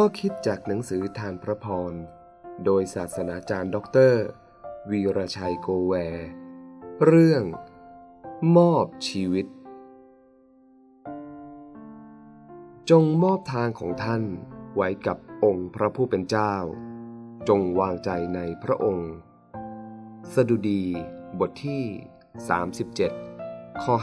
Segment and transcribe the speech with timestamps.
[0.00, 1.92] ข้อคิดจากหนังสือทานพระพร
[2.64, 4.24] โดยศาสนาจารย์ดอกเตอร์
[4.90, 6.28] วีรชัยโกแวร์
[7.04, 7.42] เรื่อง
[8.56, 9.46] มอบชีวิต
[12.90, 14.22] จงมอบทางของท่าน
[14.76, 16.54] ไว้กับองค์พระผู้เป็นเจ้า
[17.48, 19.12] จงวางใจในพระองค์
[20.34, 20.84] สดุดี
[21.38, 21.84] บทที่
[23.02, 23.94] 37 ข้อ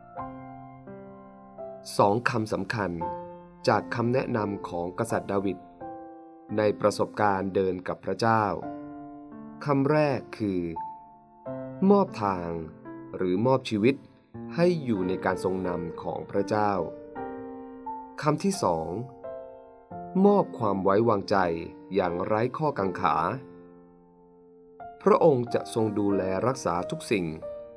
[0.00, 2.92] 5 สองคำสำคัญ
[3.68, 5.58] จากคำแนะนำของกษัตริย์ดาวิด
[6.56, 8.44] ในประสบการณ์เดินกับพระเจ้า
[9.64, 10.60] คำแรกคือ
[11.90, 12.50] มอบทาง
[13.16, 13.94] หรือมอบชีวิต
[14.54, 16.70] ให้อยู่ในการทรงนำของพระเจ้า
[18.22, 18.88] คำที่สอง
[20.24, 21.36] มอบความไว้วางใจ
[21.94, 23.16] อย่างไร้ข้อกังขา
[25.02, 27.26] พระองค์จะทรงดูแลรักษาทุกสิ่ง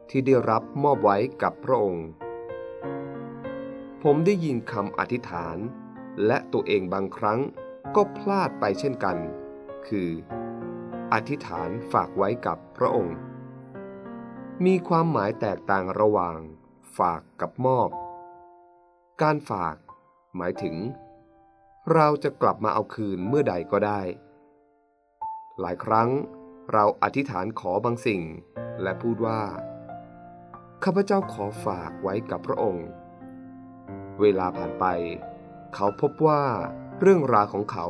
[0.09, 2.07] ที่ได้รับมอบไว้กับพระองค์
[4.09, 5.57] ผมได้ยินคำอธิษฐาน
[6.25, 7.39] และตัวเองบางครั้ง
[7.95, 9.17] ก็พลาดไปเช่นกัน
[9.87, 10.09] คือ
[11.13, 13.17] อธิษฐานฝากไว้กับพระองค์
[14.65, 16.39] มีความหมายแตกต่างระหว่าง
[16.97, 17.89] ฝากกับมอบ
[19.21, 19.75] การฝาก
[20.35, 20.75] หมายถึง
[21.93, 24.01] เราจะกลับมาเอาคืนเมื่อใดก็ได้
[25.59, 26.09] หลายครั้ง
[26.73, 28.21] เราอธิษฐานขอบางสิ่ง
[28.81, 29.41] และพูดว่า
[30.83, 32.87] ข้าพเจ้าขอฝากไว้กับพระองค์
[34.21, 34.85] เวลาผ่านไป
[35.75, 36.43] เขาพบว่า
[37.01, 37.87] เรื่องราวของเขา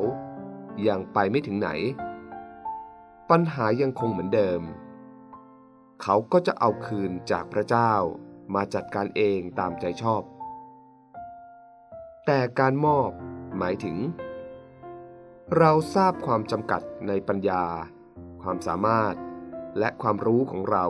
[0.87, 1.69] ยังไปไม่ถึงไหน
[3.29, 4.61] ปัญหายังคงเหมือนเดิม
[6.01, 7.93] เขาก็จะเอาคืนจากพระเจ้า
[8.55, 10.23] มาจัดการเองตามใจชอบ
[12.25, 13.09] แต่การมอบ
[13.57, 13.97] หมายถึง
[15.57, 17.63] เราทราบความจำกัดในปัญญา
[18.41, 19.15] ความสามารถ
[19.79, 20.85] และความรู้ของเรา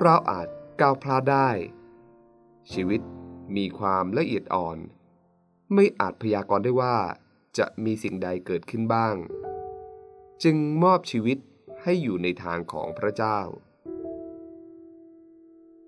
[0.00, 0.48] เราอาจ
[0.80, 1.48] ก้าวพลาดได้
[2.72, 3.00] ชีวิต
[3.56, 4.78] มีความละเอียดอ่อน
[5.74, 6.96] ไม่อาจพยากรณ์ได้ว่า
[7.58, 9.14] จะมีสิ่งใดเกิดขึ้นบ้าง
[10.42, 11.38] จึงมอบชีวิต
[11.82, 13.38] ให้อยู่ในทางของพระเจ้า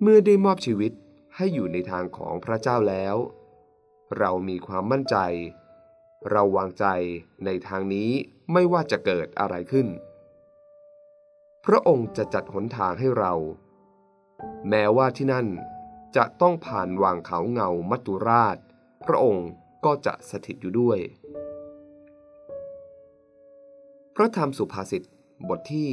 [0.01, 0.93] เมื่อได้มอบชีวิต
[1.37, 3.17] ให้อยู่ในทางของพระเจ้าแล้ว
[4.19, 5.17] เรามีความมั่นใจ
[6.31, 6.87] เราวางใจ
[7.45, 8.11] ในทางนี้
[8.53, 9.87] ไม่ว่าจะเกิดอะไรขึ้น
[11.65, 13.35] พระองค์จะจัดหนทางให้เรา
[14.69, 15.47] แม้ว่าที่นั่น
[16.17, 18.57] จะต้องผ่านวางเขาเงามัตุราช
[19.07, 19.49] พระองค์
[19.85, 20.99] ก็จะสถิตอยู่ด้วย
[24.15, 25.03] พระธรรมสุภาษิต
[25.49, 25.91] บทที่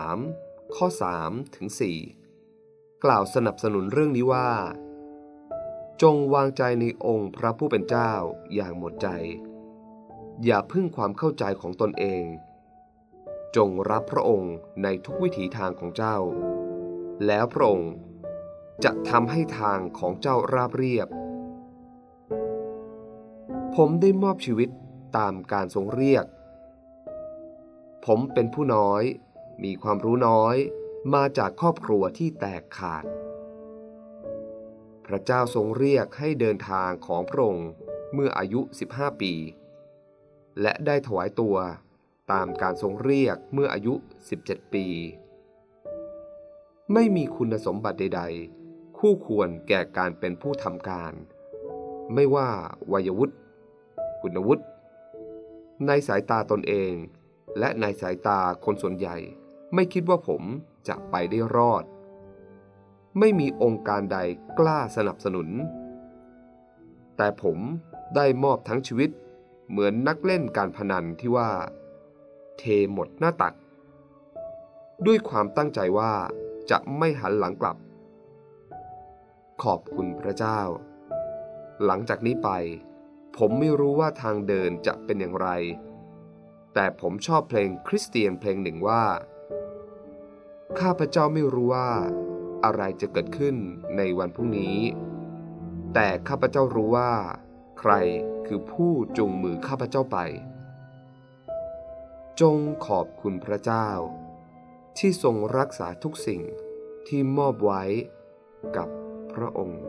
[0.00, 0.86] 3 ข้อ
[1.20, 1.68] 3 ถึง
[2.34, 4.50] 4 กล่าวสนับสนุนเรื่องนี้ว่า
[6.02, 8.12] จงวางใจในองค์พระผู้เป็นเจ้า
[8.54, 9.08] อย่างหมดใจ
[10.44, 12.24] อย่าพึ่งความเข้าใจของตนเอง
[13.56, 16.16] จงรับพระองค์ในทุกวิถีทางของเจ้า
[17.26, 17.92] แล้วพระองค์
[18.84, 21.08] จะทำให้ทางของเจ้าราบเรียบ
[23.76, 24.68] ผมได้มอบชีวิต
[25.16, 26.24] ตามการทรงเรียก
[28.06, 29.02] ผมเป็นผู้น้อย
[29.64, 30.56] มีความรู้น้อย
[31.14, 33.04] มาจากครอบครัวที่แตกขาด
[35.06, 37.70] พระเจ้าทรงเรียกให้เดินทางของพระองค์
[38.14, 38.60] เมื่ออายุ
[38.92, 39.32] 15 ปี
[40.60, 41.56] และได้ถวายตัว
[42.32, 43.94] ตามการทรงเรียกเมื่ออายุ
[44.34, 44.86] 17 ปี
[46.92, 48.63] ไม่มีคุณสมบัติใด ๆ
[49.06, 51.12] คู่ควรแก่การเป็นผู้ทำการ
[52.14, 52.48] ไม่ว่า
[52.92, 53.34] วัยวุฒิ
[54.20, 54.64] คุณวุฒิ
[55.86, 56.92] ในสายตาตนเอง
[57.58, 59.16] และในสายตาคนส่วนใหญ่
[59.74, 60.42] ไม่คิดว่าผม
[60.88, 61.84] จะไปได้รอด
[63.18, 64.18] ไม่มีองค์การใด
[64.58, 65.48] กล้าสนับสนุน
[67.16, 67.58] แต่ผม
[68.16, 69.10] ได้มอบทั้งชีวิต
[69.70, 71.50] เหมือนนักเล่นการพนันที่ว่า
[72.58, 73.54] เทหมดหน้าตัก
[75.06, 76.12] ด้วยความตั้งใจว่า
[76.70, 77.78] จะไม่หันหลังกลับ
[79.62, 80.60] ขอบคุณพระเจ้า
[81.84, 82.50] หลังจากนี้ไป
[83.36, 85.48] ผมไม่รู้ว่าทางเดินจะเป็นอย่างไร
[86.74, 89.04] แต่ผมชอบเพลงคริสเตียนเพลงหนึ่งว่า
[90.80, 91.90] ข้าพระเจ้าไม่รู้ว่า
[92.64, 93.56] อะไรจะเกิดขึ้น
[93.96, 94.78] ในวันพรุ่งนี้
[95.94, 97.12] แต่ข้าพเจ้ารู้ว่า
[97.78, 97.92] ใคร
[98.46, 100.18] คือผู้จูงมือข้าพเจ้าไป
[102.40, 103.88] จงขอบคุณพระเจ้า
[104.98, 106.42] ที่ทรงรักษาทุกสิ่ง
[107.06, 107.82] ที่มอบไว้
[108.76, 108.88] กับ
[109.34, 109.80] พระองค์